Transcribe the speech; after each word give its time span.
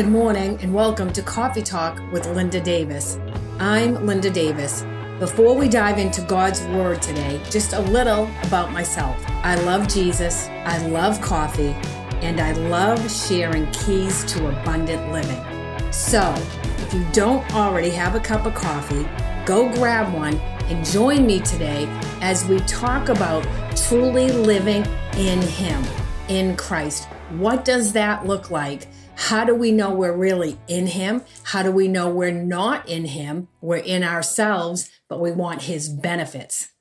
Good 0.00 0.08
morning 0.08 0.58
and 0.62 0.72
welcome 0.72 1.12
to 1.12 1.20
Coffee 1.20 1.60
Talk 1.60 2.00
with 2.10 2.24
Linda 2.28 2.58
Davis. 2.58 3.18
I'm 3.58 4.06
Linda 4.06 4.30
Davis. 4.30 4.82
Before 5.18 5.54
we 5.54 5.68
dive 5.68 5.98
into 5.98 6.22
God's 6.22 6.62
Word 6.68 7.02
today, 7.02 7.38
just 7.50 7.74
a 7.74 7.80
little 7.80 8.26
about 8.44 8.72
myself. 8.72 9.22
I 9.44 9.56
love 9.56 9.88
Jesus, 9.88 10.46
I 10.64 10.78
love 10.86 11.20
coffee, 11.20 11.76
and 12.22 12.40
I 12.40 12.52
love 12.52 13.12
sharing 13.12 13.70
keys 13.72 14.24
to 14.32 14.48
abundant 14.48 15.12
living. 15.12 15.92
So, 15.92 16.32
if 16.78 16.94
you 16.94 17.04
don't 17.12 17.44
already 17.52 17.90
have 17.90 18.14
a 18.14 18.20
cup 18.20 18.46
of 18.46 18.54
coffee, 18.54 19.06
go 19.44 19.68
grab 19.74 20.14
one 20.14 20.36
and 20.70 20.82
join 20.82 21.26
me 21.26 21.40
today 21.40 21.84
as 22.22 22.48
we 22.48 22.58
talk 22.60 23.10
about 23.10 23.46
truly 23.76 24.32
living 24.32 24.86
in 25.18 25.42
Him, 25.42 25.84
in 26.28 26.56
Christ. 26.56 27.04
What 27.32 27.66
does 27.66 27.92
that 27.92 28.26
look 28.26 28.50
like? 28.50 28.86
How 29.30 29.44
do 29.44 29.54
we 29.54 29.70
know 29.70 29.94
we're 29.94 30.12
really 30.12 30.58
in 30.66 30.88
Him? 30.88 31.22
How 31.44 31.62
do 31.62 31.70
we 31.70 31.86
know 31.86 32.10
we're 32.10 32.32
not 32.32 32.88
in 32.88 33.04
Him? 33.04 33.46
We're 33.60 33.76
in 33.76 34.02
ourselves, 34.02 34.90
but 35.08 35.20
we 35.20 35.30
want 35.30 35.62
His 35.62 35.88
benefits. 35.88 36.72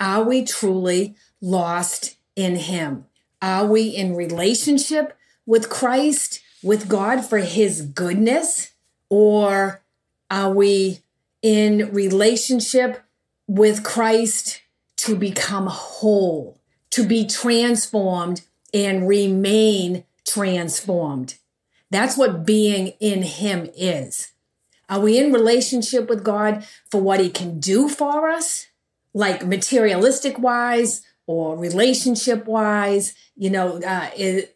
Are 0.00 0.24
we 0.24 0.42
truly 0.42 1.14
lost 1.40 2.16
in 2.34 2.56
Him? 2.56 3.06
Are 3.40 3.66
we 3.66 3.84
in 3.84 4.16
relationship 4.16 5.16
with 5.46 5.70
Christ, 5.70 6.40
with 6.60 6.88
God 6.88 7.24
for 7.24 7.38
His 7.38 7.82
goodness? 7.82 8.72
Or 9.08 9.84
are 10.28 10.52
we 10.52 11.02
in 11.40 11.92
relationship 11.92 13.04
with 13.46 13.84
Christ 13.84 14.60
to 14.96 15.14
become 15.14 15.68
whole, 15.68 16.58
to 16.90 17.06
be 17.06 17.24
transformed 17.28 18.40
and 18.74 19.06
remain 19.06 20.02
transformed? 20.26 21.36
That's 21.92 22.16
what 22.16 22.46
being 22.46 22.94
in 23.00 23.22
Him 23.22 23.68
is. 23.76 24.32
Are 24.88 24.98
we 24.98 25.18
in 25.18 25.30
relationship 25.30 26.08
with 26.08 26.24
God 26.24 26.64
for 26.90 27.02
what 27.02 27.20
He 27.20 27.28
can 27.28 27.60
do 27.60 27.86
for 27.86 28.30
us, 28.30 28.68
like 29.12 29.46
materialistic 29.46 30.38
wise 30.38 31.02
or 31.26 31.54
relationship 31.58 32.46
wise? 32.46 33.14
You 33.36 33.50
know, 33.50 33.82
uh, 33.82 34.08
is, 34.16 34.46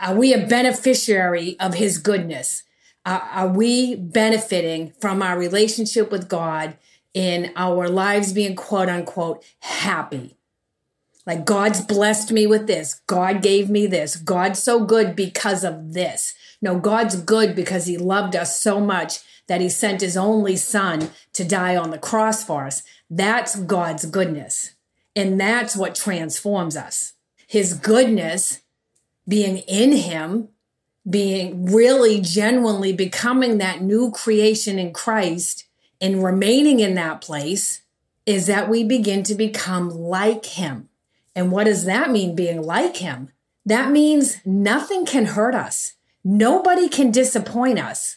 are 0.00 0.16
we 0.16 0.34
a 0.34 0.48
beneficiary 0.48 1.56
of 1.60 1.74
His 1.74 1.98
goodness? 1.98 2.64
Uh, 3.06 3.20
are 3.30 3.48
we 3.48 3.94
benefiting 3.94 4.94
from 5.00 5.22
our 5.22 5.38
relationship 5.38 6.10
with 6.10 6.28
God 6.28 6.76
in 7.12 7.52
our 7.54 7.88
lives 7.88 8.32
being 8.32 8.56
quote 8.56 8.88
unquote 8.88 9.44
happy? 9.60 10.36
Like 11.24 11.44
God's 11.44 11.82
blessed 11.82 12.32
me 12.32 12.48
with 12.48 12.66
this. 12.66 13.00
God 13.06 13.42
gave 13.42 13.70
me 13.70 13.86
this. 13.86 14.16
God's 14.16 14.60
so 14.60 14.84
good 14.84 15.14
because 15.14 15.62
of 15.62 15.92
this. 15.92 16.34
No, 16.64 16.78
God's 16.78 17.16
good 17.16 17.54
because 17.54 17.84
he 17.84 17.98
loved 17.98 18.34
us 18.34 18.58
so 18.58 18.80
much 18.80 19.18
that 19.48 19.60
he 19.60 19.68
sent 19.68 20.00
his 20.00 20.16
only 20.16 20.56
son 20.56 21.10
to 21.34 21.44
die 21.44 21.76
on 21.76 21.90
the 21.90 21.98
cross 21.98 22.42
for 22.42 22.64
us. 22.64 22.82
That's 23.10 23.54
God's 23.54 24.06
goodness. 24.06 24.74
And 25.14 25.38
that's 25.38 25.76
what 25.76 25.94
transforms 25.94 26.74
us. 26.74 27.12
His 27.46 27.74
goodness, 27.74 28.62
being 29.28 29.58
in 29.68 29.92
him, 29.92 30.48
being 31.08 31.66
really 31.66 32.22
genuinely 32.22 32.94
becoming 32.94 33.58
that 33.58 33.82
new 33.82 34.10
creation 34.10 34.78
in 34.78 34.94
Christ 34.94 35.66
and 36.00 36.24
remaining 36.24 36.80
in 36.80 36.94
that 36.94 37.20
place 37.20 37.82
is 38.24 38.46
that 38.46 38.70
we 38.70 38.82
begin 38.84 39.22
to 39.24 39.34
become 39.34 39.90
like 39.90 40.46
him. 40.46 40.88
And 41.36 41.52
what 41.52 41.64
does 41.64 41.84
that 41.84 42.10
mean, 42.10 42.34
being 42.34 42.62
like 42.62 42.96
him? 42.96 43.32
That 43.66 43.90
means 43.90 44.38
nothing 44.46 45.04
can 45.04 45.26
hurt 45.26 45.54
us. 45.54 45.93
Nobody 46.24 46.88
can 46.88 47.10
disappoint 47.10 47.78
us. 47.78 48.16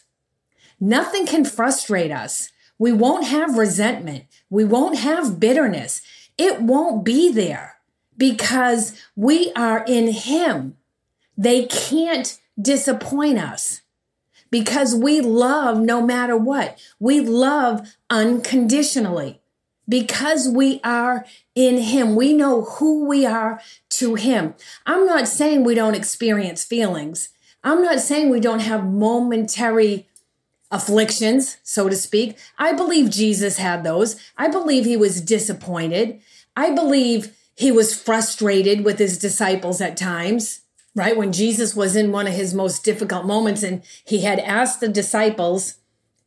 Nothing 0.80 1.26
can 1.26 1.44
frustrate 1.44 2.10
us. 2.10 2.50
We 2.78 2.92
won't 2.92 3.26
have 3.26 3.58
resentment. 3.58 4.24
We 4.48 4.64
won't 4.64 4.98
have 4.98 5.38
bitterness. 5.38 6.00
It 6.38 6.62
won't 6.62 7.04
be 7.04 7.30
there 7.30 7.76
because 8.16 8.98
we 9.14 9.52
are 9.54 9.84
in 9.86 10.12
Him. 10.12 10.76
They 11.36 11.66
can't 11.66 12.40
disappoint 12.60 13.38
us 13.38 13.82
because 14.50 14.94
we 14.94 15.20
love 15.20 15.78
no 15.78 16.00
matter 16.00 16.36
what. 16.36 16.78
We 16.98 17.20
love 17.20 17.94
unconditionally 18.08 19.40
because 19.88 20.48
we 20.48 20.80
are 20.82 21.26
in 21.54 21.78
Him. 21.78 22.16
We 22.16 22.32
know 22.32 22.62
who 22.62 23.04
we 23.04 23.26
are 23.26 23.60
to 23.90 24.14
Him. 24.14 24.54
I'm 24.86 25.06
not 25.06 25.28
saying 25.28 25.64
we 25.64 25.74
don't 25.74 25.94
experience 25.94 26.64
feelings. 26.64 27.30
I'm 27.64 27.82
not 27.82 28.00
saying 28.00 28.30
we 28.30 28.40
don't 28.40 28.60
have 28.60 28.84
momentary 28.84 30.06
afflictions, 30.70 31.56
so 31.62 31.88
to 31.88 31.96
speak. 31.96 32.36
I 32.58 32.72
believe 32.72 33.10
Jesus 33.10 33.58
had 33.58 33.84
those. 33.84 34.16
I 34.36 34.48
believe 34.48 34.84
he 34.84 34.96
was 34.96 35.20
disappointed. 35.20 36.20
I 36.56 36.70
believe 36.70 37.36
he 37.54 37.72
was 37.72 38.00
frustrated 38.00 38.84
with 38.84 38.98
his 38.98 39.18
disciples 39.18 39.80
at 39.80 39.96
times, 39.96 40.60
right? 40.94 41.16
When 41.16 41.32
Jesus 41.32 41.74
was 41.74 41.96
in 41.96 42.12
one 42.12 42.26
of 42.26 42.34
his 42.34 42.54
most 42.54 42.84
difficult 42.84 43.26
moments 43.26 43.62
and 43.62 43.82
he 44.04 44.22
had 44.22 44.38
asked 44.40 44.80
the 44.80 44.88
disciples, 44.88 45.74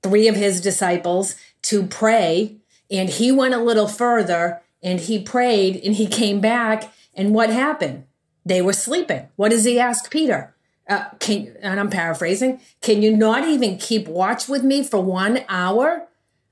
three 0.03 0.27
of 0.27 0.35
his 0.35 0.59
disciples, 0.59 1.35
to 1.63 1.85
pray, 1.85 2.57
and 2.89 3.09
he 3.09 3.31
went 3.31 3.53
a 3.53 3.59
little 3.59 3.87
further 3.87 4.61
and 4.83 4.99
he 4.99 5.21
prayed 5.21 5.79
and 5.83 5.95
he 5.95 6.07
came 6.07 6.41
back. 6.41 6.91
And 7.13 7.33
what 7.33 7.49
happened? 7.49 8.05
They 8.45 8.61
were 8.61 8.73
sleeping. 8.73 9.29
What 9.35 9.49
does 9.49 9.63
he 9.63 9.79
ask 9.79 10.09
Peter? 10.09 10.55
Uh, 10.89 11.05
can 11.19 11.55
and 11.61 11.79
I'm 11.79 11.89
paraphrasing, 11.89 12.59
can 12.81 13.01
you 13.01 13.15
not 13.15 13.47
even 13.47 13.77
keep 13.77 14.07
watch 14.07 14.47
with 14.47 14.63
me 14.63 14.83
for 14.83 15.01
one 15.01 15.43
hour? 15.47 16.07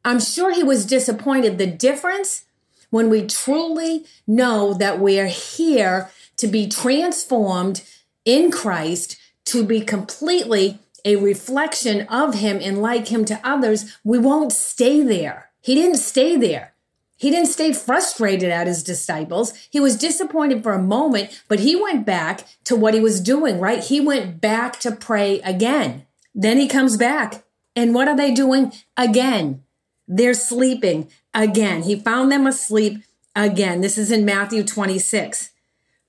I'm 0.06 0.20
sure 0.20 0.54
he 0.54 0.64
was 0.64 0.86
disappointed. 0.86 1.58
The 1.58 1.68
difference 1.68 2.46
when 2.90 3.10
we 3.10 3.26
truly 3.26 4.06
know 4.26 4.74
that 4.74 5.00
we 5.00 5.20
are 5.20 5.28
here 5.28 6.10
to 6.38 6.48
be 6.48 6.68
transformed 6.68 7.84
in 8.26 8.52
Christ, 8.52 9.18
to 9.46 9.64
be 9.64 9.82
completely 9.82 10.80
a 11.06 11.16
reflection 11.16 12.02
of 12.08 12.36
him 12.36 12.60
and 12.62 12.82
like 12.82 13.08
him 13.08 13.26
to 13.26 13.40
others, 13.44 13.98
we 14.04 14.18
won't 14.18 14.52
stay 14.52 15.02
there. 15.02 15.50
He 15.62 15.76
didn't 15.76 15.98
stay 15.98 16.36
there. 16.36 16.74
He 17.19 17.30
didn't 17.30 17.50
stay 17.50 17.74
frustrated 17.74 18.50
at 18.50 18.66
his 18.66 18.81
disciples. 18.81 19.53
He 19.69 19.81
was 19.81 19.97
disappointed 19.97 20.63
for 20.63 20.72
a 20.72 20.81
moment, 20.81 21.44
but 21.50 21.59
he 21.59 21.75
went 21.75 22.06
back 22.06 22.46
to 22.63 22.78
what 22.78 22.94
he 22.94 23.02
was 23.02 23.19
doing, 23.19 23.59
right? 23.59 23.84
He 23.84 24.00
went 24.00 24.40
back 24.40 24.80
to 24.80 24.96
pray 24.96 25.41
again. 25.41 26.06
Then 26.34 26.57
he 26.57 26.68
comes 26.69 26.96
back. 26.96 27.44
And 27.75 27.94
what 27.94 28.07
are 28.07 28.16
they 28.16 28.34
doing 28.34 28.72
again? 28.96 29.63
They're 30.07 30.34
sleeping 30.34 31.09
again. 31.34 31.84
He 31.84 32.00
found 32.00 32.31
them 32.31 32.47
asleep 32.47 33.03
again. 33.36 33.81
This 33.81 33.97
is 33.97 34.13
in 34.13 34.24
Matthew 34.24 34.63
26, 34.63 35.51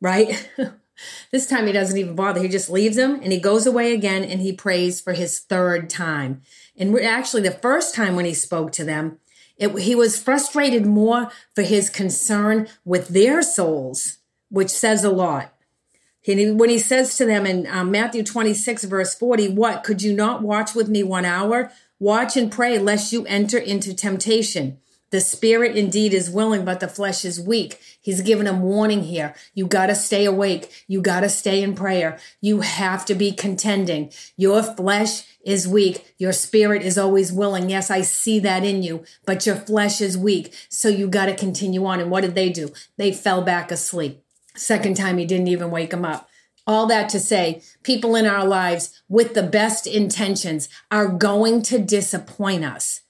right? 0.00 0.48
this 1.32 1.48
time 1.48 1.66
he 1.66 1.72
doesn't 1.72 1.98
even 1.98 2.14
bother. 2.14 2.40
He 2.40 2.48
just 2.48 2.70
leaves 2.70 2.94
them 2.94 3.20
and 3.20 3.32
he 3.32 3.40
goes 3.40 3.66
away 3.66 3.94
again 3.94 4.22
and 4.22 4.40
he 4.40 4.52
prays 4.52 5.00
for 5.00 5.12
his 5.12 5.40
third 5.40 5.90
time. 5.90 6.42
And 6.76 6.96
actually, 7.00 7.42
the 7.42 7.50
first 7.50 7.96
time 7.96 8.14
when 8.14 8.26
he 8.26 8.32
spoke 8.32 8.70
to 8.72 8.84
them, 8.84 9.18
it, 9.60 9.78
he 9.78 9.94
was 9.94 10.20
frustrated 10.20 10.86
more 10.86 11.30
for 11.54 11.62
his 11.62 11.90
concern 11.90 12.66
with 12.84 13.08
their 13.08 13.42
souls, 13.42 14.16
which 14.48 14.70
says 14.70 15.04
a 15.04 15.10
lot. 15.10 15.54
He, 16.22 16.50
when 16.50 16.70
he 16.70 16.78
says 16.78 17.16
to 17.18 17.26
them 17.26 17.44
in 17.44 17.66
um, 17.66 17.90
Matthew 17.90 18.22
26, 18.22 18.84
verse 18.84 19.14
40, 19.14 19.50
What? 19.50 19.84
Could 19.84 20.02
you 20.02 20.14
not 20.14 20.42
watch 20.42 20.74
with 20.74 20.88
me 20.88 21.02
one 21.02 21.26
hour? 21.26 21.70
Watch 21.98 22.36
and 22.36 22.50
pray 22.50 22.78
lest 22.78 23.12
you 23.12 23.26
enter 23.26 23.58
into 23.58 23.94
temptation. 23.94 24.78
The 25.10 25.20
spirit 25.20 25.76
indeed 25.76 26.14
is 26.14 26.30
willing, 26.30 26.64
but 26.64 26.78
the 26.78 26.86
flesh 26.86 27.24
is 27.24 27.40
weak. 27.40 27.80
He's 28.00 28.20
given 28.20 28.46
him 28.46 28.62
warning 28.62 29.02
here. 29.02 29.34
You 29.54 29.66
got 29.66 29.86
to 29.86 29.94
stay 29.94 30.24
awake. 30.24 30.84
You 30.86 31.02
got 31.02 31.20
to 31.20 31.28
stay 31.28 31.62
in 31.62 31.74
prayer. 31.74 32.18
You 32.40 32.60
have 32.60 33.04
to 33.06 33.14
be 33.14 33.32
contending. 33.32 34.12
Your 34.36 34.62
flesh 34.62 35.24
is 35.44 35.66
weak. 35.66 36.14
Your 36.18 36.32
spirit 36.32 36.82
is 36.82 36.96
always 36.96 37.32
willing. 37.32 37.68
Yes, 37.68 37.90
I 37.90 38.02
see 38.02 38.38
that 38.40 38.64
in 38.64 38.82
you, 38.82 39.04
but 39.26 39.46
your 39.46 39.56
flesh 39.56 40.00
is 40.00 40.16
weak. 40.16 40.54
So 40.68 40.88
you 40.88 41.08
got 41.08 41.26
to 41.26 41.34
continue 41.34 41.84
on. 41.86 41.98
And 41.98 42.10
what 42.10 42.20
did 42.20 42.36
they 42.36 42.48
do? 42.50 42.72
They 42.96 43.12
fell 43.12 43.42
back 43.42 43.72
asleep. 43.72 44.22
Second 44.54 44.96
time, 44.96 45.18
he 45.18 45.24
didn't 45.24 45.48
even 45.48 45.70
wake 45.70 45.90
them 45.90 46.04
up. 46.04 46.28
All 46.66 46.86
that 46.86 47.08
to 47.10 47.18
say, 47.18 47.62
people 47.82 48.14
in 48.14 48.26
our 48.26 48.46
lives 48.46 49.02
with 49.08 49.34
the 49.34 49.42
best 49.42 49.86
intentions 49.86 50.68
are 50.90 51.08
going 51.08 51.62
to 51.62 51.78
disappoint 51.78 52.64
us. 52.64 53.00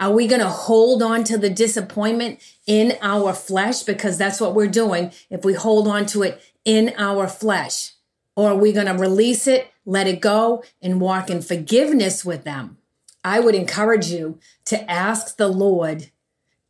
Are 0.00 0.10
we 0.10 0.26
going 0.26 0.40
to 0.40 0.48
hold 0.48 1.02
on 1.02 1.24
to 1.24 1.36
the 1.36 1.50
disappointment 1.50 2.40
in 2.66 2.94
our 3.02 3.34
flesh? 3.34 3.82
Because 3.82 4.16
that's 4.16 4.40
what 4.40 4.54
we're 4.54 4.66
doing 4.66 5.12
if 5.28 5.44
we 5.44 5.52
hold 5.52 5.86
on 5.86 6.06
to 6.06 6.22
it 6.22 6.42
in 6.64 6.94
our 6.96 7.28
flesh. 7.28 7.92
Or 8.34 8.52
are 8.52 8.56
we 8.56 8.72
going 8.72 8.86
to 8.86 8.94
release 8.94 9.46
it, 9.46 9.70
let 9.84 10.06
it 10.06 10.22
go, 10.22 10.64
and 10.80 11.02
walk 11.02 11.28
in 11.28 11.42
forgiveness 11.42 12.24
with 12.24 12.44
them? 12.44 12.78
I 13.22 13.40
would 13.40 13.54
encourage 13.54 14.06
you 14.06 14.38
to 14.64 14.90
ask 14.90 15.36
the 15.36 15.48
Lord 15.48 16.10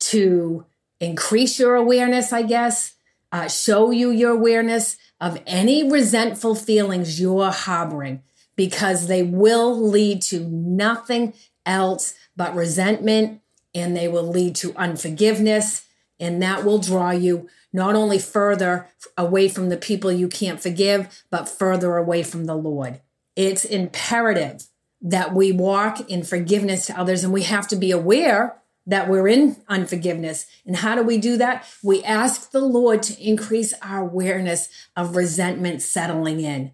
to 0.00 0.66
increase 0.98 1.60
your 1.60 1.76
awareness, 1.76 2.32
I 2.32 2.42
guess, 2.42 2.94
uh, 3.30 3.46
show 3.46 3.92
you 3.92 4.10
your 4.10 4.32
awareness 4.32 4.96
of 5.20 5.40
any 5.46 5.88
resentful 5.88 6.56
feelings 6.56 7.20
you're 7.20 7.52
harboring 7.52 8.22
because 8.56 9.06
they 9.06 9.22
will 9.22 9.80
lead 9.80 10.20
to 10.22 10.40
nothing 10.40 11.34
else 11.64 12.14
but 12.40 12.54
resentment 12.54 13.42
and 13.74 13.94
they 13.94 14.08
will 14.08 14.26
lead 14.26 14.54
to 14.56 14.74
unforgiveness. 14.74 15.84
And 16.18 16.40
that 16.40 16.64
will 16.64 16.78
draw 16.78 17.10
you 17.10 17.50
not 17.70 17.94
only 17.94 18.18
further 18.18 18.88
away 19.14 19.50
from 19.50 19.68
the 19.68 19.76
people 19.76 20.10
you 20.10 20.26
can't 20.26 20.58
forgive, 20.58 21.22
but 21.30 21.50
further 21.50 21.98
away 21.98 22.22
from 22.22 22.46
the 22.46 22.54
Lord. 22.54 23.02
It's 23.36 23.66
imperative 23.66 24.68
that 25.02 25.34
we 25.34 25.52
walk 25.52 26.08
in 26.08 26.22
forgiveness 26.22 26.86
to 26.86 26.98
others 26.98 27.24
and 27.24 27.32
we 27.34 27.42
have 27.42 27.68
to 27.68 27.76
be 27.76 27.90
aware 27.90 28.56
that 28.86 29.06
we're 29.06 29.28
in 29.28 29.58
unforgiveness. 29.68 30.46
And 30.64 30.76
how 30.76 30.94
do 30.94 31.02
we 31.02 31.18
do 31.18 31.36
that? 31.36 31.66
We 31.82 32.02
ask 32.04 32.52
the 32.52 32.60
Lord 32.60 33.02
to 33.02 33.22
increase 33.22 33.74
our 33.82 34.00
awareness 34.00 34.70
of 34.96 35.14
resentment 35.14 35.82
settling 35.82 36.40
in. 36.40 36.72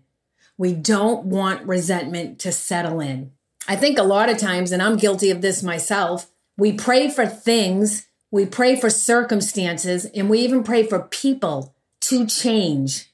We 0.56 0.74
don't 0.74 1.24
want 1.24 1.66
resentment 1.66 2.38
to 2.38 2.52
settle 2.52 3.00
in. 3.00 3.32
I 3.68 3.76
think 3.76 3.98
a 3.98 4.02
lot 4.02 4.28
of 4.28 4.38
times, 4.38 4.72
and 4.72 4.82
I'm 4.82 4.96
guilty 4.96 5.30
of 5.30 5.40
this 5.40 5.62
myself, 5.62 6.30
we 6.56 6.72
pray 6.72 7.10
for 7.10 7.26
things, 7.26 8.06
we 8.30 8.46
pray 8.46 8.78
for 8.78 8.90
circumstances, 8.90 10.04
and 10.06 10.30
we 10.30 10.40
even 10.40 10.62
pray 10.62 10.84
for 10.84 11.00
people 11.00 11.74
to 12.02 12.26
change 12.26 13.12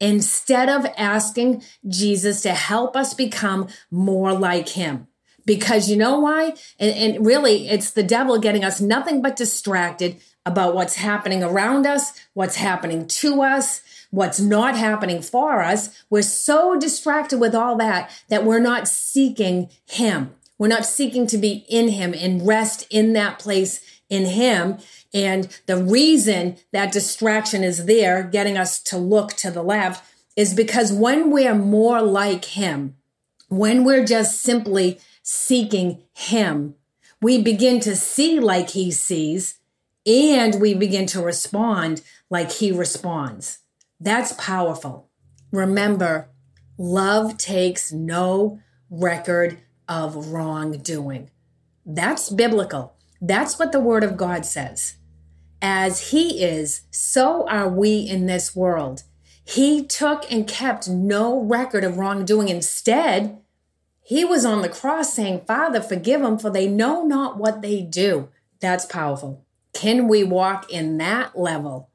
instead 0.00 0.68
of 0.68 0.86
asking 0.96 1.62
Jesus 1.88 2.42
to 2.42 2.50
help 2.50 2.96
us 2.96 3.14
become 3.14 3.68
more 3.90 4.32
like 4.32 4.70
him. 4.70 5.06
Because 5.46 5.90
you 5.90 5.96
know 5.96 6.20
why? 6.20 6.54
And, 6.78 7.16
and, 7.16 7.26
really, 7.26 7.68
it's 7.68 7.90
the 7.90 8.02
devil 8.02 8.38
getting 8.38 8.64
us 8.64 8.80
nothing 8.80 9.20
but 9.20 9.36
distracted 9.36 10.20
about 10.46 10.74
what's 10.74 10.96
happening 10.96 11.42
around 11.42 11.86
us, 11.86 12.12
what's 12.34 12.56
happening 12.56 13.06
to 13.06 13.42
us, 13.42 13.82
what's 14.10 14.40
not 14.40 14.76
happening 14.76 15.22
for 15.22 15.62
us. 15.62 16.04
We're 16.10 16.22
so 16.22 16.78
distracted 16.78 17.40
with 17.40 17.54
all 17.54 17.76
that 17.76 18.10
that 18.28 18.44
we're 18.44 18.60
not 18.60 18.88
seeking 18.88 19.70
him. 19.86 20.34
We're 20.58 20.68
not 20.68 20.86
seeking 20.86 21.26
to 21.28 21.38
be 21.38 21.64
in 21.68 21.88
him 21.88 22.14
and 22.14 22.46
rest 22.46 22.86
in 22.90 23.12
that 23.14 23.38
place 23.38 23.80
in 24.08 24.26
him. 24.26 24.78
And 25.12 25.56
the 25.66 25.82
reason 25.82 26.56
that 26.72 26.92
distraction 26.92 27.64
is 27.64 27.86
there, 27.86 28.22
getting 28.22 28.56
us 28.56 28.80
to 28.84 28.96
look 28.96 29.32
to 29.34 29.50
the 29.50 29.62
left, 29.62 30.04
is 30.36 30.54
because 30.54 30.92
when 30.92 31.30
we're 31.30 31.54
more 31.54 32.02
like 32.02 32.44
him, 32.44 32.96
when 33.48 33.84
we're 33.84 34.04
just 34.04 34.40
simply 34.40 34.98
seeking 35.22 36.02
Him, 36.12 36.74
we 37.20 37.42
begin 37.42 37.80
to 37.80 37.96
see 37.96 38.40
like 38.40 38.70
He 38.70 38.90
sees 38.90 39.58
and 40.06 40.60
we 40.60 40.74
begin 40.74 41.06
to 41.06 41.22
respond 41.22 42.02
like 42.30 42.52
He 42.52 42.72
responds. 42.72 43.60
That's 44.00 44.32
powerful. 44.32 45.08
Remember, 45.52 46.30
love 46.76 47.38
takes 47.38 47.92
no 47.92 48.60
record 48.90 49.58
of 49.88 50.28
wrongdoing. 50.28 51.30
That's 51.86 52.30
biblical. 52.30 52.96
That's 53.20 53.58
what 53.58 53.72
the 53.72 53.80
Word 53.80 54.04
of 54.04 54.16
God 54.16 54.44
says. 54.44 54.96
As 55.62 56.10
He 56.10 56.42
is, 56.42 56.82
so 56.90 57.48
are 57.48 57.68
we 57.68 57.98
in 58.00 58.26
this 58.26 58.54
world. 58.54 59.04
He 59.44 59.84
took 59.84 60.30
and 60.32 60.48
kept 60.48 60.88
no 60.88 61.38
record 61.38 61.84
of 61.84 61.98
wrongdoing. 61.98 62.48
Instead, 62.48 63.40
he 64.02 64.24
was 64.24 64.44
on 64.44 64.62
the 64.62 64.68
cross 64.68 65.14
saying, 65.14 65.42
Father, 65.46 65.80
forgive 65.80 66.20
them, 66.20 66.38
for 66.38 66.50
they 66.50 66.66
know 66.66 67.04
not 67.04 67.38
what 67.38 67.62
they 67.62 67.82
do. 67.82 68.28
That's 68.60 68.84
powerful. 68.86 69.43
Can 69.74 70.08
we 70.08 70.24
walk 70.24 70.70
in 70.70 70.96
that 70.98 71.38
level 71.38 71.90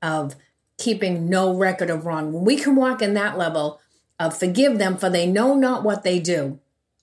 of 0.00 0.36
keeping 0.78 1.28
no 1.28 1.52
record 1.54 1.90
of 1.90 2.06
wrong? 2.06 2.32
When 2.32 2.44
we 2.44 2.56
can 2.56 2.76
walk 2.76 3.02
in 3.02 3.14
that 3.14 3.36
level 3.36 3.80
of 4.20 4.36
forgive 4.36 4.78
them, 4.78 4.96
for 4.96 5.10
they 5.10 5.26
know 5.26 5.54
not 5.54 5.82
what 5.82 6.04
they 6.04 6.20
do, 6.20 6.60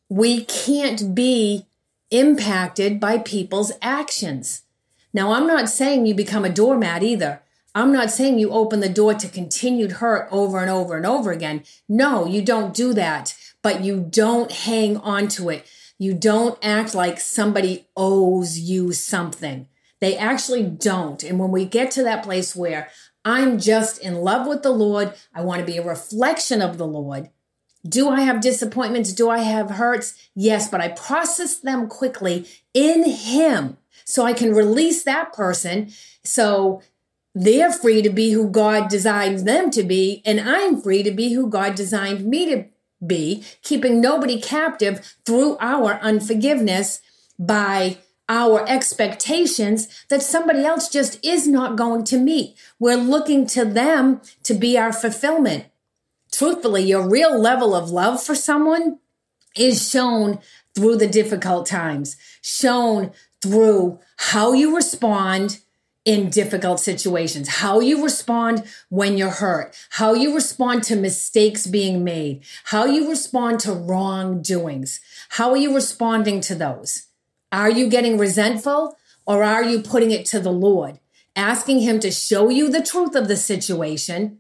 we 0.08 0.46
can't 0.46 1.14
be 1.14 1.66
impacted 2.12 3.00
by 3.00 3.18
people's 3.18 3.72
actions. 3.82 4.64
Now, 5.14 5.34
I'm 5.34 5.48
not 5.48 5.70
saying 5.70 6.06
you 6.06 6.14
become 6.14 6.46
a 6.46 6.50
doormat 6.50 7.04
either. 7.04 7.42
I'm 7.76 7.92
not 7.92 8.10
saying 8.10 8.40
you 8.40 8.52
open 8.52 8.80
the 8.80 8.90
door 8.90 9.14
to 9.16 9.28
continued 9.28 9.94
hurt 9.94 10.28
over 10.32 10.60
and 10.60 10.70
over 10.70 10.96
and 10.96 11.06
over 11.06 11.32
again. 11.32 11.64
No, 11.88 12.26
you 12.26 12.42
don't 12.42 12.74
do 12.74 12.94
that 12.94 13.36
but 13.62 13.84
you 13.84 14.00
don't 14.10 14.52
hang 14.52 14.98
on 14.98 15.28
to 15.30 15.50
it. 15.50 15.66
You 15.98 16.14
don't 16.14 16.58
act 16.64 16.96
like 16.96 17.20
somebody 17.20 17.88
owes 17.96 18.60
you 18.60 18.94
something. 18.94 19.68
They 20.00 20.18
actually 20.18 20.64
don't. 20.64 21.24
And 21.24 21.40
when 21.40 21.52
we 21.52 21.66
get 21.66 21.92
to 21.92 22.04
that 22.04 22.24
place 22.24 22.56
where 22.56 22.90
I'm 23.26 23.60
just 23.60 24.00
in 24.00 24.16
love 24.16 24.48
with 24.48 24.64
the 24.64 24.72
Lord, 24.72 25.14
I 25.34 25.42
want 25.42 25.60
to 25.60 25.66
be 25.66 25.78
a 25.78 25.86
reflection 25.86 26.62
of 26.62 26.78
the 26.78 26.88
Lord. 26.88 27.30
Do 27.88 28.10
I 28.10 28.22
have 28.22 28.42
disappointments? 28.42 29.14
Do 29.14 29.30
I 29.30 29.40
have 29.40 29.72
hurts? 29.72 30.16
Yes, 30.36 30.70
but 30.70 30.82
I 30.82 30.90
process 30.90 31.58
them 31.58 31.88
quickly 31.88 32.48
in 32.74 33.10
Him 33.10 33.78
so 34.04 34.26
I 34.26 34.34
can 34.34 34.54
release 34.54 35.04
that 35.04 35.34
person. 35.34 35.92
So 36.24 36.82
they're 37.36 37.72
free 37.72 38.02
to 38.02 38.10
be 38.10 38.32
who 38.32 38.50
God 38.50 38.90
designed 38.90 39.48
them 39.48 39.70
to 39.72 39.84
be, 39.84 40.22
and 40.26 40.40
I'm 40.40 40.82
free 40.82 41.04
to 41.04 41.12
be 41.12 41.34
who 41.34 41.50
God 41.50 41.76
designed 41.76 42.26
me 42.26 42.46
to 42.48 42.66
be, 43.06 43.44
keeping 43.62 44.02
nobody 44.02 44.42
captive 44.42 45.16
through 45.26 45.58
our 45.60 45.94
unforgiveness 46.02 47.02
by 47.38 48.00
our 48.30 48.64
expectations 48.70 50.06
that 50.10 50.22
somebody 50.22 50.64
else 50.64 50.88
just 50.88 51.24
is 51.26 51.48
not 51.48 51.76
going 51.76 52.04
to 52.06 52.18
meet. 52.18 52.56
We're 52.78 52.96
looking 52.96 53.48
to 53.48 53.66
them 53.66 54.22
to 54.44 54.54
be 54.54 54.78
our 54.78 54.94
fulfillment. 54.94 55.66
Truthfully, 56.32 56.84
your 56.84 57.10
real 57.10 57.38
level 57.38 57.76
of 57.76 57.90
love 57.90 58.24
for 58.24 58.36
someone 58.36 59.00
is 59.58 59.90
shown 59.90 60.40
through 60.76 60.98
the 60.98 61.08
difficult 61.08 61.66
times, 61.66 62.16
shown 62.42 63.12
through 63.42 64.00
how 64.18 64.54
you 64.54 64.76
respond 64.76 65.60
in 66.06 66.30
difficult 66.30 66.80
situations, 66.80 67.48
how 67.48 67.80
you 67.80 68.04
respond 68.04 68.64
when 68.90 69.18
you're 69.18 69.30
hurt, 69.30 69.76
how 69.92 70.14
you 70.14 70.34
respond 70.34 70.84
to 70.84 70.96
mistakes 70.96 71.68
being 71.68 72.04
made, 72.04 72.44
how 72.66 72.86
you 72.86 73.10
respond 73.10 73.60
to 73.60 73.74
wrongdoings. 73.74 75.02
How 75.30 75.52
are 75.52 75.58
you 75.58 75.76
responding 75.76 76.42
to 76.42 76.56
those? 76.56 77.09
Are 77.52 77.70
you 77.70 77.90
getting 77.90 78.18
resentful 78.18 78.98
or 79.26 79.44
are 79.44 79.64
you 79.64 79.82
putting 79.82 80.12
it 80.12 80.26
to 80.28 80.40
the 80.40 80.52
Lord, 80.52 81.00
asking 81.36 81.80
Him 81.80 82.00
to 82.02 82.12
show 82.12 82.50
you 82.50 82.70
the 82.70 82.84
truth 82.84 83.16
of 83.16 83.28
the 83.28 83.38
situation? 83.38 84.40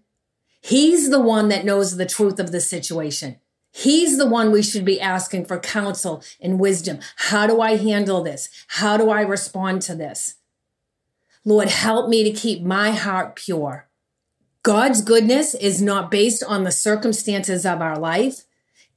He's 0.61 1.09
the 1.09 1.21
one 1.21 1.49
that 1.49 1.65
knows 1.65 1.95
the 1.95 2.05
truth 2.05 2.39
of 2.39 2.51
the 2.51 2.61
situation. 2.61 3.37
He's 3.71 4.17
the 4.17 4.27
one 4.27 4.51
we 4.51 4.63
should 4.63 4.83
be 4.83 4.99
asking 4.99 5.45
for 5.45 5.59
counsel 5.59 6.23
and 6.41 6.59
wisdom. 6.59 6.99
How 7.15 7.47
do 7.47 7.61
I 7.61 7.77
handle 7.77 8.23
this? 8.23 8.49
How 8.67 8.97
do 8.97 9.09
I 9.09 9.21
respond 9.21 9.81
to 9.83 9.95
this? 9.95 10.35
Lord, 11.45 11.69
help 11.69 12.09
me 12.09 12.23
to 12.23 12.31
keep 12.31 12.61
my 12.61 12.91
heart 12.91 13.35
pure. 13.35 13.87
God's 14.63 15.01
goodness 15.01 15.53
is 15.55 15.81
not 15.81 16.11
based 16.11 16.43
on 16.43 16.63
the 16.63 16.71
circumstances 16.71 17.65
of 17.65 17.81
our 17.81 17.97
life, 17.97 18.41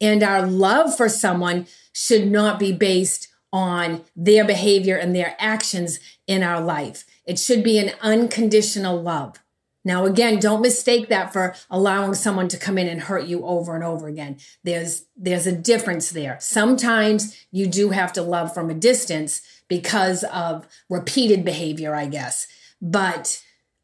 and 0.01 0.23
our 0.23 0.45
love 0.45 0.97
for 0.97 1.09
someone 1.09 1.67
should 1.93 2.31
not 2.31 2.59
be 2.59 2.73
based 2.73 3.29
on 3.53 4.03
their 4.17 4.45
behavior 4.45 4.97
and 4.97 5.15
their 5.15 5.37
actions 5.39 6.01
in 6.27 6.43
our 6.43 6.61
life. 6.61 7.05
It 7.27 7.39
should 7.39 7.63
be 7.63 7.79
an 7.79 7.93
unconditional 8.01 9.01
love. 9.01 9.39
Now, 9.85 10.07
again, 10.07 10.39
don't 10.39 10.63
mistake 10.63 11.09
that 11.09 11.33
for 11.33 11.55
allowing 11.69 12.15
someone 12.15 12.49
to 12.49 12.57
come 12.57 12.79
in 12.79 12.87
and 12.87 13.01
hurt 13.01 13.25
you 13.25 13.45
over 13.45 13.75
and 13.75 13.83
over 13.83 14.07
again. 14.07 14.37
There's, 14.63 15.05
there's 15.17 15.47
a 15.47 15.57
difference 15.57 16.11
there. 16.11 16.39
Sometimes 16.41 17.37
you 17.51 17.67
do 17.67 17.91
have 17.91 18.13
to 18.13 18.23
love 18.23 18.55
from 18.55 18.71
a 18.71 18.75
distance 18.75 19.43
because 19.69 20.23
of 20.25 20.69
repeated 20.89 21.45
behavior, 21.45 21.97
I 21.97 22.07
guess. 22.07 22.47
But 22.81 23.43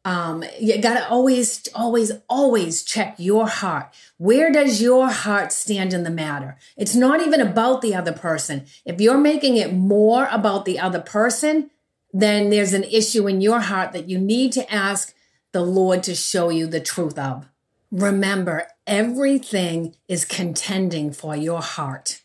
um, 0.09 0.43
you 0.59 0.81
got 0.81 0.95
to 0.95 1.07
always, 1.07 1.69
always, 1.75 2.13
always 2.31 2.83
check 2.83 3.17
your 3.19 3.47
heart. 3.47 3.95
Where 4.17 4.51
does 4.51 4.81
your 4.81 5.11
heart 5.11 5.53
stand 5.53 5.93
in 5.93 6.03
the 6.03 6.11
matter? 6.11 6.57
It's 6.79 6.95
not 6.95 7.21
even 7.21 7.43
about 7.43 7.83
the 7.83 7.95
other 7.95 8.15
person. 8.15 8.65
If 8.87 9.03
you're 9.03 9.19
making 9.19 9.59
it 9.59 9.75
more 9.75 10.27
about 10.31 10.65
the 10.65 10.79
other 10.79 11.01
person, 11.01 11.71
then 12.11 12.49
there's 12.49 12.73
an 12.73 12.85
issue 12.85 13.27
in 13.27 13.43
your 13.43 13.61
heart 13.61 13.93
that 13.93 14.09
you 14.09 14.19
need 14.19 14.53
to 14.53 14.73
ask 14.73 15.15
the 15.53 15.61
Lord 15.61 16.03
to 16.05 16.15
show 16.15 16.49
you 16.49 16.67
the 16.67 16.81
truth 16.81 17.19
of. 17.19 17.47
Remember, 17.93 18.67
everything 18.87 19.95
is 20.09 20.25
contending 20.25 21.13
for 21.13 21.37
your 21.37 21.61
heart. 21.61 22.23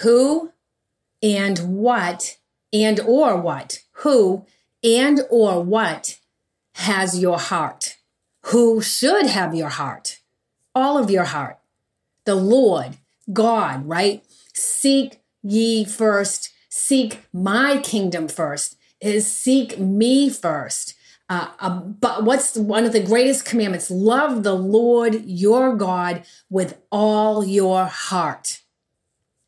Who 0.00 0.52
and 1.22 1.58
what 1.58 2.38
and 2.72 2.98
or 3.00 3.36
what? 3.36 3.80
Who 4.04 4.46
and 4.82 5.20
or 5.28 5.62
what 5.62 6.16
has 6.76 7.18
your 7.18 7.38
heart? 7.38 7.96
Who 8.46 8.80
should 8.80 9.26
have 9.26 9.54
your 9.54 9.70
heart? 9.70 10.18
All 10.74 10.98
of 10.98 11.10
your 11.10 11.24
heart. 11.24 11.58
The 12.26 12.34
Lord, 12.34 12.98
God, 13.32 13.86
right? 13.86 14.22
Seek 14.52 15.20
ye 15.42 15.84
first, 15.84 16.52
seek 16.68 17.20
my 17.32 17.78
kingdom 17.78 18.28
first, 18.28 18.76
is 19.00 19.30
seek 19.30 19.78
me 19.78 20.28
first. 20.28 20.94
Uh, 21.28 21.48
uh, 21.58 21.80
but 21.80 22.24
what's 22.24 22.56
one 22.56 22.84
of 22.84 22.92
the 22.92 23.02
greatest 23.02 23.44
commandments? 23.44 23.90
Love 23.90 24.42
the 24.42 24.54
Lord 24.54 25.24
your 25.24 25.74
God 25.74 26.24
with 26.48 26.78
all 26.92 27.44
your 27.44 27.86
heart. 27.86 28.60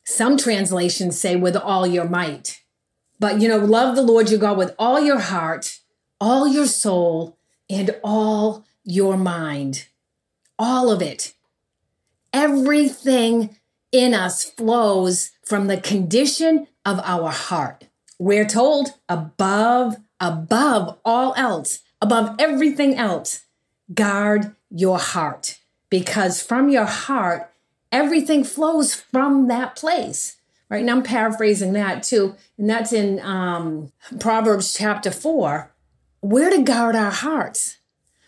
Some 0.04 0.36
translations 0.36 1.20
say 1.20 1.36
with 1.36 1.56
all 1.56 1.86
your 1.86 2.08
might. 2.08 2.62
But, 3.20 3.40
you 3.40 3.48
know, 3.48 3.58
love 3.58 3.96
the 3.96 4.02
Lord 4.02 4.30
your 4.30 4.40
God 4.40 4.56
with 4.56 4.74
all 4.78 5.00
your 5.00 5.18
heart, 5.18 5.78
all 6.20 6.48
your 6.48 6.66
soul, 6.66 7.36
and 7.70 7.94
all 8.02 8.64
your 8.84 9.16
mind. 9.16 9.86
All 10.58 10.90
of 10.90 11.02
it. 11.02 11.34
Everything 12.32 13.56
in 13.92 14.14
us 14.14 14.44
flows 14.44 15.30
from 15.44 15.66
the 15.66 15.80
condition 15.80 16.66
of 16.84 17.00
our 17.04 17.30
heart. 17.30 17.86
We're 18.18 18.46
told 18.46 18.88
above, 19.08 19.96
above 20.20 20.98
all 21.04 21.34
else, 21.36 21.80
above 22.00 22.34
everything 22.38 22.96
else, 22.96 23.44
guard 23.94 24.54
your 24.70 24.98
heart 24.98 25.58
because 25.90 26.42
from 26.42 26.68
your 26.68 26.84
heart, 26.84 27.52
everything 27.90 28.44
flows 28.44 28.94
from 28.94 29.48
that 29.48 29.76
place. 29.76 30.36
Right. 30.70 30.82
And 30.82 30.90
I'm 30.90 31.02
paraphrasing 31.02 31.72
that 31.72 32.02
too. 32.02 32.34
And 32.58 32.68
that's 32.68 32.92
in 32.92 33.20
um, 33.20 33.90
Proverbs 34.20 34.74
chapter 34.74 35.10
four. 35.10 35.72
We're 36.20 36.50
to 36.50 36.62
guard 36.62 36.96
our 36.96 37.10
hearts. 37.10 37.78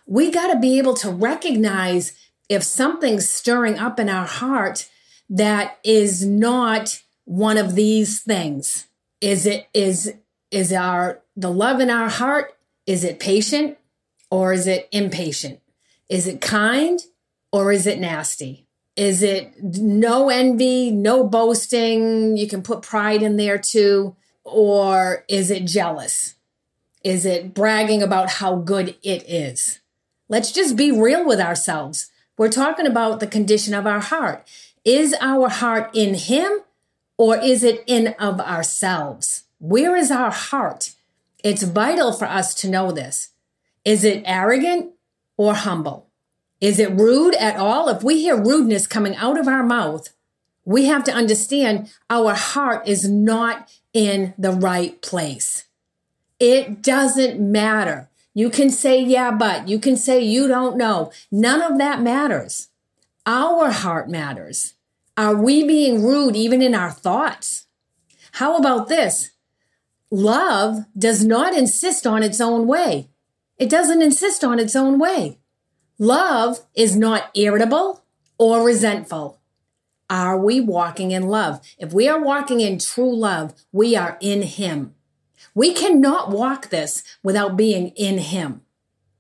We 0.07 0.31
got 0.31 0.53
to 0.53 0.59
be 0.59 0.79
able 0.79 0.95
to 0.95 1.11
recognize 1.11 2.15
if 2.49 2.63
something's 2.63 3.29
stirring 3.29 3.79
up 3.79 4.01
in 4.01 4.09
our 4.09 4.27
heart 4.27 4.89
that 5.29 5.79
is 5.85 6.25
not 6.25 7.03
one 7.25 7.57
of 7.57 7.75
these 7.75 8.21
things. 8.23 8.89
Is 9.21 9.47
it 9.47 9.69
is 9.75 10.15
is 10.51 10.73
our 10.73 11.23
the 11.37 11.51
love 11.51 11.81
in 11.81 11.91
our 11.91 12.09
heart 12.09 12.57
is 12.87 13.05
it 13.05 13.21
patient 13.21 13.79
or 14.31 14.53
is 14.53 14.67
it 14.67 14.89
impatient? 14.91 15.61
Is 16.09 16.27
it 16.27 16.41
kind 16.41 16.99
or 17.53 17.71
is 17.71 17.87
it 17.87 18.01
nasty? 18.01 18.67
Is 18.97 19.23
it 19.23 19.55
no 19.63 20.29
envy, 20.29 20.91
no 20.91 21.25
boasting? 21.25 22.37
You 22.37 22.49
can 22.49 22.63
put 22.63 22.83
pride 22.83 23.23
in 23.23 23.37
there 23.37 23.59
too. 23.59 24.17
Or 24.43 25.25
is 25.29 25.51
it 25.51 25.67
jealous? 25.67 26.35
Is 27.03 27.25
it 27.25 27.55
bragging 27.55 28.03
about 28.03 28.31
how 28.31 28.57
good 28.57 28.97
it 29.03 29.29
is? 29.29 29.81
Let's 30.29 30.53
just 30.53 30.77
be 30.77 30.93
real 30.93 31.27
with 31.27 31.41
ourselves. 31.41 32.11
We're 32.37 32.51
talking 32.51 32.87
about 32.87 33.21
the 33.21 33.27
condition 33.27 33.75
of 33.75 33.87
our 33.87 34.01
heart. 34.01 34.47
Is 34.85 35.15
our 35.21 35.49
heart 35.49 35.91
in 35.95 36.15
Him 36.15 36.61
or 37.17 37.37
is 37.37 37.65
it 37.65 37.83
in 37.87 38.15
of 38.19 38.41
ourselves? 38.41 39.45
Where 39.59 39.97
is 39.97 40.11
our 40.11 40.31
heart? 40.31 40.93
It's 41.43 41.63
vital 41.63 42.13
for 42.13 42.27
us 42.27 42.55
to 42.57 42.69
know 42.69 42.93
this. 42.93 43.31
Is 43.85 44.05
it 44.05 44.23
arrogant 44.27 44.93
or 45.37 45.55
humble? 45.55 46.07
Is 46.61 46.79
it 46.79 46.91
rude 46.93 47.35
at 47.37 47.57
all? 47.57 47.89
If 47.89 48.03
we 48.03 48.21
hear 48.21 48.37
rudeness 48.37 48.87
coming 48.87 49.17
out 49.17 49.39
of 49.39 49.49
our 49.49 49.63
mouth, 49.63 50.11
we 50.67 50.85
have 50.85 51.05
to 51.05 51.13
understand 51.13 51.91
our 52.11 52.35
heart 52.35 52.87
is 52.87 53.09
not 53.09 53.71
in 53.95 54.35
the 54.37 54.53
right 54.53 55.01
place. 55.01 55.65
It 56.41 56.83
doesn't 56.83 57.39
matter. 57.39 58.09
You 58.33 58.49
can 58.49 58.71
say, 58.71 59.03
yeah, 59.03 59.31
but 59.31 59.69
you 59.69 59.79
can 59.79 59.97
say, 59.97 60.21
you 60.21 60.49
don't 60.49 60.77
know. 60.77 61.13
None 61.31 61.61
of 61.61 61.79
that 61.79 62.01
matters. 62.01 62.69
Our 63.27 63.71
heart 63.71 64.09
matters. 64.09 64.75
Are 65.17 65.37
we 65.37 65.65
being 65.67 66.03
rude 66.03 66.35
even 66.35 66.63
in 66.63 66.75
our 66.75 66.91
thoughts? 66.91 67.67
How 68.33 68.57
about 68.57 68.89
this? 68.89 69.33
Love 70.11 70.87
does 70.97 71.25
not 71.25 71.55
insist 71.55 72.07
on 72.07 72.23
its 72.23 72.41
own 72.41 72.67
way. 72.67 73.11
It 73.59 73.69
doesn't 73.69 74.01
insist 74.01 74.43
on 74.43 74.59
its 74.59 74.75
own 74.75 74.99
way. 74.99 75.39
Love 75.99 76.61
is 76.75 76.97
not 76.97 77.31
irritable 77.35 78.03
or 78.39 78.65
resentful. 78.65 79.39
Are 80.09 80.39
we 80.39 80.61
walking 80.61 81.11
in 81.11 81.29
love? 81.29 81.61
If 81.79 81.93
we 81.93 82.09
are 82.09 82.21
walking 82.21 82.61
in 82.61 82.79
true 82.79 83.15
love, 83.15 83.55
we 83.71 83.95
are 83.95 84.17
in 84.21 84.43
Him. 84.43 84.95
We 85.55 85.73
cannot 85.73 86.31
walk 86.31 86.69
this 86.69 87.03
without 87.23 87.57
being 87.57 87.89
in 87.89 88.19
Him. 88.19 88.63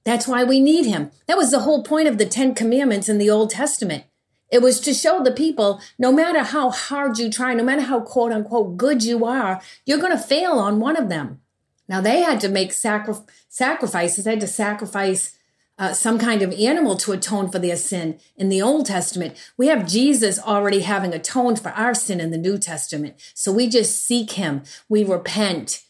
That's 0.04 0.26
why 0.26 0.44
we 0.44 0.60
need 0.60 0.86
Him. 0.86 1.10
That 1.26 1.36
was 1.36 1.50
the 1.50 1.60
whole 1.60 1.82
point 1.82 2.08
of 2.08 2.18
the 2.18 2.26
Ten 2.26 2.54
Commandments 2.54 3.08
in 3.08 3.18
the 3.18 3.30
Old 3.30 3.50
Testament. 3.50 4.04
It 4.50 4.62
was 4.62 4.80
to 4.80 4.94
show 4.94 5.22
the 5.22 5.30
people 5.30 5.80
no 5.98 6.10
matter 6.12 6.42
how 6.42 6.70
hard 6.70 7.18
you 7.18 7.30
try, 7.30 7.54
no 7.54 7.62
matter 7.62 7.82
how 7.82 8.00
quote 8.00 8.32
unquote 8.32 8.76
good 8.76 9.04
you 9.04 9.24
are, 9.24 9.60
you're 9.86 9.98
going 9.98 10.16
to 10.16 10.18
fail 10.18 10.52
on 10.52 10.80
one 10.80 10.96
of 10.96 11.08
them. 11.08 11.40
Now 11.88 12.00
they 12.00 12.20
had 12.22 12.40
to 12.40 12.48
make 12.48 12.72
sacri- 12.72 13.14
sacrifices, 13.48 14.24
they 14.24 14.32
had 14.32 14.40
to 14.40 14.46
sacrifice 14.46 15.36
uh, 15.78 15.94
some 15.94 16.18
kind 16.18 16.42
of 16.42 16.52
animal 16.52 16.94
to 16.94 17.12
atone 17.12 17.50
for 17.50 17.58
their 17.58 17.76
sin 17.76 18.18
in 18.36 18.50
the 18.50 18.60
Old 18.60 18.84
Testament. 18.84 19.34
We 19.56 19.68
have 19.68 19.88
Jesus 19.88 20.38
already 20.38 20.80
having 20.80 21.14
atoned 21.14 21.58
for 21.58 21.70
our 21.70 21.94
sin 21.94 22.20
in 22.20 22.30
the 22.30 22.38
New 22.38 22.58
Testament. 22.58 23.14
So 23.34 23.50
we 23.50 23.66
just 23.66 24.04
seek 24.04 24.32
him. 24.32 24.62
We 24.90 25.04
repent. 25.04 25.82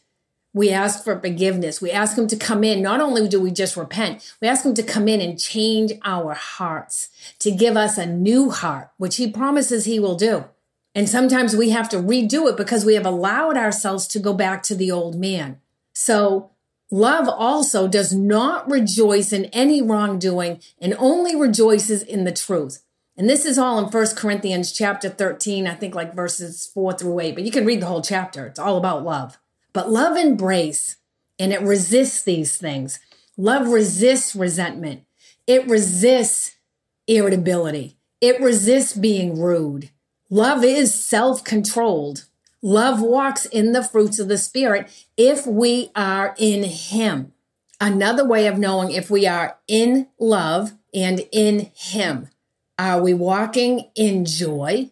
We 0.53 0.71
ask 0.71 1.05
for 1.05 1.19
forgiveness. 1.19 1.81
We 1.81 1.91
ask 1.91 2.19
him 2.19 2.27
to 2.27 2.37
come 2.37 2.65
in. 2.65 2.83
Not 2.83 3.01
only 3.01 3.29
do 3.29 3.41
we 3.41 3.51
just 3.51 3.77
repent, 3.77 4.35
we 4.41 4.49
ask 4.49 4.65
him 4.65 4.75
to 4.75 4.83
come 4.83 5.07
in 5.07 5.21
and 5.21 5.39
change 5.39 5.93
our 6.05 6.35
hearts, 6.35 7.09
to 7.39 7.51
give 7.51 7.77
us 7.77 7.99
a 7.99 8.07
new 8.07 8.51
heart, 8.51 8.91
which 8.97 9.17
he 9.17 9.31
promises 9.31 9.85
he 9.85 10.01
will 10.01 10.17
do. 10.17 10.47
And 10.95 11.09
sometimes 11.09 11.55
we 11.55 11.71
have 11.71 11.89
to 11.91 11.99
redo 11.99 12.51
it 12.51 12.57
because 12.57 12.85
we 12.85 12.95
have 12.95 13.07
allowed 13.07 13.57
ourselves 13.57 14.09
to 14.09 14.19
go 14.19 14.35
back 14.35 14.65
to 14.65 14.75
the 14.75 14.91
old 14.91 15.15
man. 15.15 15.61
So 15.93 16.51
Love 16.91 17.29
also 17.29 17.87
does 17.87 18.13
not 18.13 18.69
rejoice 18.69 19.33
in 19.33 19.45
any 19.47 19.81
wrongdoing 19.81 20.61
and 20.81 20.95
only 20.99 21.37
rejoices 21.37 22.03
in 22.03 22.25
the 22.25 22.33
truth. 22.33 22.83
And 23.17 23.31
this 23.31 23.45
is 23.45 23.59
all 23.59 23.79
in 23.79 23.85
1 23.85 24.07
Corinthians 24.17 24.73
chapter 24.73 25.09
13, 25.09 25.69
I 25.69 25.75
think 25.75 25.95
like 25.95 26.15
verses 26.15 26.69
4 26.75 26.95
through 26.95 27.21
8, 27.21 27.35
but 27.37 27.45
you 27.45 27.53
can 27.53 27.65
read 27.65 27.81
the 27.81 27.87
whole 27.87 28.03
chapter. 28.03 28.47
It's 28.47 28.59
all 28.59 28.77
about 28.77 29.05
love. 29.05 29.39
But 29.73 29.91
love 29.91 30.17
embrace 30.17 30.97
and 31.39 31.53
it 31.53 31.63
resists 31.63 32.23
these 32.23 32.57
things. 32.57 33.01
Love 33.37 33.69
resists 33.69 34.35
resentment. 34.35 35.05
It 35.47 35.67
resists 35.69 36.57
irritability. 37.07 37.97
It 38.21 38.41
resists 38.41 38.93
being 38.95 39.41
rude. 39.41 39.91
Love 40.29 40.63
is 40.63 40.95
self 40.95 41.43
controlled. 41.43 42.27
Love 42.63 43.01
walks 43.01 43.47
in 43.47 43.73
the 43.73 43.83
fruits 43.83 44.19
of 44.19 44.29
the 44.29 44.37
Spirit 44.37 45.07
if 45.17 45.47
we 45.47 45.91
are 45.97 46.35
in 46.39 46.63
Him. 46.65 47.33
Another 47.81 48.25
way 48.27 48.47
of 48.47 48.59
knowing 48.59 48.91
if 48.91 49.11
we 49.11 49.27
are 49.27 49.59
in 49.67 50.09
love 50.19 50.73
and 50.93 51.27
in 51.33 51.71
Him. 51.75 52.29
Are 52.79 53.03
we 53.03 53.15
walking 53.15 53.91
in 53.95 54.27
joy? 54.27 54.91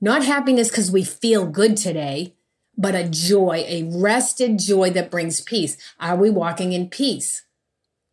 Not 0.00 0.24
happiness 0.24 0.68
because 0.68 0.90
we 0.90 1.02
feel 1.02 1.46
good 1.46 1.76
today, 1.76 2.34
but 2.80 2.94
a 2.94 3.06
joy, 3.06 3.62
a 3.68 3.82
rested 3.82 4.58
joy 4.58 4.88
that 4.90 5.10
brings 5.10 5.42
peace. 5.42 5.76
Are 6.00 6.16
we 6.16 6.30
walking 6.30 6.72
in 6.72 6.88
peace? 6.88 7.42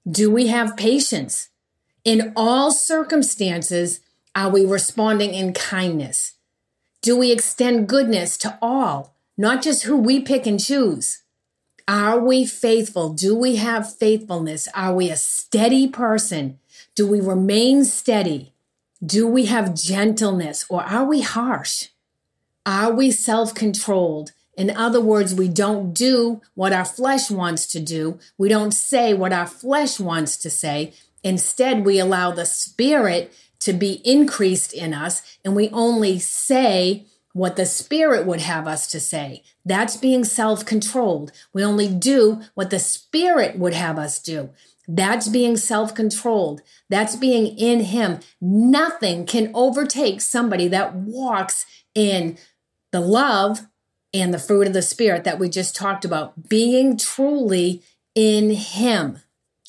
Do 0.09 0.29
we 0.29 0.47
have 0.47 0.75
patience? 0.75 1.47
In 2.03 2.33
all 2.36 2.71
circumstances, 2.71 4.01
are 4.36 4.50
we 4.50 4.65
responding 4.65 5.33
in 5.33 5.53
kindness? 5.53 6.33
Do 7.01 7.15
we 7.15 7.31
extend 7.31 7.88
goodness 7.88 8.38
to 8.39 8.57
all, 8.62 9.15
not 9.38 9.62
just 9.62 9.83
who 9.83 9.95
we 9.95 10.19
pick 10.19 10.45
and 10.45 10.59
choose? 10.59 11.24
Are 11.88 12.19
we 12.19 12.45
faithful? 12.45 13.13
Do 13.13 13.36
we 13.36 13.55
have 13.55 13.95
faithfulness? 13.95 14.67
Are 14.74 14.93
we 14.93 15.09
a 15.09 15.15
steady 15.15 15.88
person? 15.88 16.59
Do 16.93 17.07
we 17.07 17.21
remain 17.21 17.86
steady? 17.86 18.53
Do 19.05 19.27
we 19.27 19.45
have 19.45 19.75
gentleness 19.75 20.65
or 20.67 20.83
are 20.83 21.05
we 21.05 21.21
harsh? 21.21 21.88
Are 22.65 22.91
we 22.91 23.12
self 23.12 23.55
controlled? 23.55 24.33
In 24.57 24.71
other 24.71 24.99
words, 24.99 25.33
we 25.33 25.47
don't 25.47 25.93
do 25.93 26.41
what 26.55 26.73
our 26.73 26.83
flesh 26.83 27.31
wants 27.31 27.67
to 27.67 27.79
do. 27.79 28.19
We 28.37 28.49
don't 28.49 28.73
say 28.73 29.13
what 29.13 29.31
our 29.31 29.47
flesh 29.47 29.99
wants 29.99 30.35
to 30.37 30.49
say. 30.49 30.93
Instead, 31.23 31.85
we 31.85 31.99
allow 31.99 32.31
the 32.31 32.45
spirit 32.45 33.31
to 33.59 33.73
be 33.73 34.01
increased 34.03 34.73
in 34.73 34.93
us, 34.93 35.21
and 35.45 35.55
we 35.55 35.69
only 35.69 36.19
say 36.19 37.05
what 37.37 37.55
the 37.55 37.65
Spirit 37.65 38.25
would 38.25 38.41
have 38.41 38.67
us 38.67 38.87
to 38.87 38.99
say. 38.99 39.43
That's 39.63 39.95
being 39.95 40.23
self 40.23 40.65
controlled. 40.65 41.31
We 41.53 41.63
only 41.63 41.87
do 41.87 42.41
what 42.55 42.71
the 42.71 42.79
Spirit 42.79 43.59
would 43.59 43.73
have 43.73 43.99
us 43.99 44.19
do. 44.19 44.49
That's 44.87 45.27
being 45.27 45.55
self 45.55 45.93
controlled. 45.93 46.61
That's 46.89 47.15
being 47.15 47.55
in 47.57 47.81
Him. 47.81 48.21
Nothing 48.41 49.25
can 49.25 49.51
overtake 49.53 50.21
somebody 50.21 50.67
that 50.69 50.95
walks 50.95 51.65
in 51.93 52.37
the 52.91 53.01
love 53.01 53.67
and 54.21 54.33
the 54.33 54.39
fruit 54.39 54.67
of 54.67 54.74
the 54.74 54.81
Spirit 54.81 55.24
that 55.24 55.39
we 55.39 55.50
just 55.50 55.75
talked 55.75 56.05
about, 56.05 56.50
being 56.50 56.97
truly 56.97 57.83
in 58.15 58.51
Him. 58.51 59.19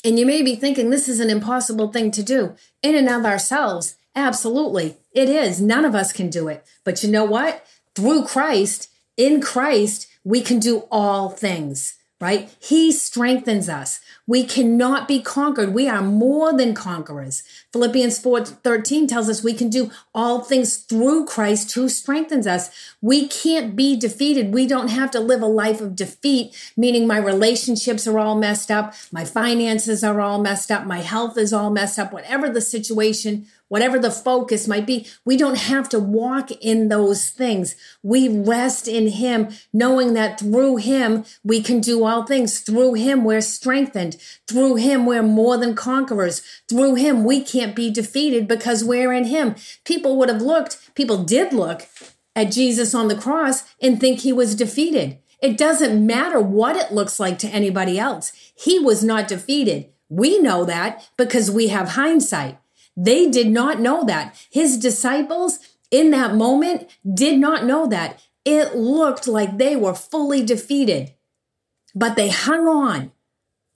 And 0.04 0.18
you 0.18 0.26
may 0.26 0.42
be 0.42 0.54
thinking 0.54 0.90
this 0.90 1.08
is 1.08 1.20
an 1.20 1.30
impossible 1.30 1.92
thing 1.92 2.10
to 2.12 2.22
do 2.22 2.54
in 2.82 2.94
and 2.94 3.08
of 3.08 3.24
ourselves. 3.24 3.96
Absolutely. 4.14 4.96
It 5.12 5.28
is. 5.28 5.60
None 5.60 5.84
of 5.84 5.94
us 5.94 6.12
can 6.12 6.30
do 6.30 6.48
it. 6.48 6.64
But 6.84 7.02
you 7.02 7.10
know 7.10 7.24
what? 7.24 7.64
Through 7.94 8.24
Christ, 8.24 8.90
in 9.16 9.40
Christ, 9.40 10.08
we 10.24 10.40
can 10.40 10.58
do 10.58 10.84
all 10.90 11.30
things. 11.30 11.97
Right? 12.20 12.52
He 12.58 12.90
strengthens 12.90 13.68
us. 13.68 14.00
We 14.26 14.44
cannot 14.44 15.06
be 15.06 15.20
conquered. 15.20 15.72
We 15.72 15.88
are 15.88 16.02
more 16.02 16.52
than 16.52 16.74
conquerors. 16.74 17.44
Philippians 17.72 18.18
4 18.18 18.44
13 18.44 19.06
tells 19.06 19.28
us 19.28 19.44
we 19.44 19.54
can 19.54 19.70
do 19.70 19.90
all 20.14 20.42
things 20.42 20.78
through 20.78 21.26
Christ 21.26 21.72
who 21.74 21.88
strengthens 21.88 22.46
us. 22.46 22.70
We 23.00 23.28
can't 23.28 23.76
be 23.76 23.96
defeated. 23.96 24.52
We 24.52 24.66
don't 24.66 24.88
have 24.88 25.12
to 25.12 25.20
live 25.20 25.42
a 25.42 25.46
life 25.46 25.80
of 25.80 25.94
defeat, 25.94 26.56
meaning 26.76 27.06
my 27.06 27.18
relationships 27.18 28.06
are 28.06 28.18
all 28.18 28.36
messed 28.36 28.70
up, 28.70 28.94
my 29.12 29.24
finances 29.24 30.02
are 30.02 30.20
all 30.20 30.40
messed 30.40 30.70
up, 30.70 30.86
my 30.86 30.98
health 30.98 31.38
is 31.38 31.52
all 31.52 31.70
messed 31.70 31.98
up, 31.98 32.12
whatever 32.12 32.48
the 32.48 32.60
situation 32.60 33.46
whatever 33.68 33.98
the 33.98 34.10
focus 34.10 34.66
might 34.66 34.86
be. 34.86 35.06
We 35.24 35.36
don't 35.36 35.58
have 35.58 35.88
to 35.90 35.98
walk 35.98 36.50
in 36.50 36.88
those 36.88 37.30
things. 37.30 37.76
We 38.02 38.28
rest 38.28 38.88
in 38.88 39.08
Him, 39.08 39.48
knowing 39.72 40.14
that 40.14 40.40
through 40.40 40.76
Him, 40.76 41.24
we 41.44 41.62
can 41.62 41.80
do 41.80 42.04
all 42.04 42.24
things. 42.24 42.60
Through 42.60 42.94
Him, 42.94 43.24
we're 43.24 43.40
strengthened. 43.40 44.16
Through 44.46 44.76
Him, 44.76 45.06
we're 45.06 45.22
more 45.22 45.56
than 45.56 45.74
conquerors. 45.74 46.42
Through 46.68 46.96
Him, 46.96 47.24
we 47.24 47.42
can't 47.42 47.76
be 47.76 47.90
defeated 47.90 48.48
because 48.48 48.84
we're 48.84 49.12
in 49.12 49.24
Him. 49.24 49.54
People 49.84 50.16
would 50.18 50.28
have 50.28 50.42
looked, 50.42 50.94
people 50.94 51.24
did 51.24 51.52
look 51.52 51.86
at 52.34 52.52
Jesus 52.52 52.94
on 52.94 53.08
the 53.08 53.16
cross 53.16 53.64
and 53.80 54.00
think 54.00 54.20
He 54.20 54.32
was 54.32 54.54
defeated. 54.54 55.18
It 55.40 55.56
doesn't 55.56 56.04
matter 56.04 56.40
what 56.40 56.76
it 56.76 56.92
looks 56.92 57.20
like 57.20 57.38
to 57.40 57.48
anybody 57.48 57.98
else. 57.98 58.32
He 58.56 58.78
was 58.78 59.04
not 59.04 59.28
defeated. 59.28 59.90
We 60.08 60.40
know 60.40 60.64
that 60.64 61.08
because 61.16 61.50
we 61.50 61.68
have 61.68 61.90
hindsight. 61.90 62.58
They 63.00 63.30
did 63.30 63.48
not 63.48 63.78
know 63.78 64.02
that. 64.06 64.34
His 64.50 64.76
disciples 64.76 65.60
in 65.92 66.10
that 66.10 66.34
moment 66.34 66.90
did 67.08 67.38
not 67.38 67.64
know 67.64 67.86
that. 67.86 68.20
It 68.44 68.74
looked 68.74 69.28
like 69.28 69.56
they 69.56 69.76
were 69.76 69.94
fully 69.94 70.44
defeated, 70.44 71.14
but 71.94 72.16
they 72.16 72.28
hung 72.28 72.66
on. 72.66 73.12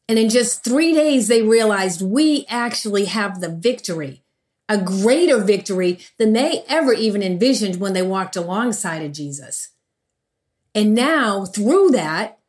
And 0.08 0.18
in 0.18 0.28
just 0.28 0.64
three 0.64 0.92
days, 0.92 1.28
they 1.28 1.40
realized 1.40 2.02
we 2.02 2.46
actually 2.48 3.04
have 3.04 3.40
the 3.40 3.48
victory, 3.48 4.24
a 4.68 4.76
greater 4.76 5.38
victory 5.38 6.00
than 6.18 6.32
they 6.32 6.64
ever 6.68 6.92
even 6.92 7.22
envisioned 7.22 7.76
when 7.76 7.92
they 7.92 8.02
walked 8.02 8.34
alongside 8.34 9.04
of 9.04 9.12
Jesus. 9.12 9.68
And 10.74 10.96
now, 10.96 11.44
through 11.44 11.90
that, 11.90 12.40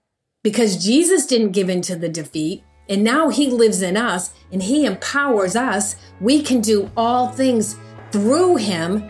because 0.43 0.83
Jesus 0.83 1.27
didn't 1.27 1.51
give 1.51 1.69
in 1.69 1.83
to 1.83 1.95
the 1.95 2.09
defeat, 2.09 2.63
and 2.89 3.03
now 3.03 3.29
He 3.29 3.49
lives 3.49 3.81
in 3.81 3.97
us 3.97 4.33
and 4.51 4.61
He 4.61 4.85
empowers 4.85 5.55
us. 5.55 5.95
We 6.19 6.41
can 6.41 6.61
do 6.61 6.89
all 6.97 7.29
things 7.29 7.77
through 8.11 8.57
Him 8.57 9.09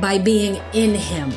by 0.00 0.18
being 0.18 0.60
in 0.72 0.94
Him. 0.94 1.32